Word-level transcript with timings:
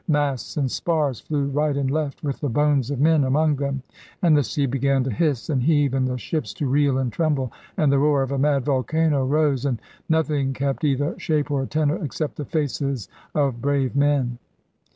Masts 0.07 0.57
and 0.57 0.71
spars 0.71 1.19
flew 1.19 1.45
right 1.51 1.77
and 1.77 1.91
left 1.91 2.23
with 2.23 2.39
the 2.39 2.49
bones 2.49 2.89
of 2.89 2.99
men 2.99 3.23
among 3.23 3.57
them, 3.57 3.83
and 4.23 4.35
the 4.35 4.41
sea 4.41 4.65
began 4.65 5.03
to 5.03 5.11
hiss 5.13 5.47
and 5.47 5.61
heave, 5.61 5.93
and 5.93 6.07
the 6.07 6.17
ships 6.17 6.55
to 6.55 6.65
reel 6.65 6.97
and 6.97 7.13
tremble, 7.13 7.51
and 7.77 7.91
the 7.91 7.99
roar 7.99 8.23
of 8.23 8.31
a 8.31 8.39
mad 8.39 8.65
volcano 8.65 9.23
rose, 9.23 9.63
and 9.63 9.79
nothing 10.09 10.53
kept 10.53 10.83
either 10.83 11.13
shape 11.19 11.51
or 11.51 11.67
tenor, 11.67 12.03
except 12.03 12.37
the 12.37 12.45
faces 12.45 13.09
of 13.35 13.61
brave 13.61 13.95
men. 13.95 14.39